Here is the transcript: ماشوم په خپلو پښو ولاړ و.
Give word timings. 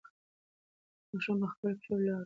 ماشوم 1.09 1.37
په 1.41 1.47
خپلو 1.51 1.73
پښو 1.79 1.93
ولاړ 1.95 2.17
و. 2.17 2.19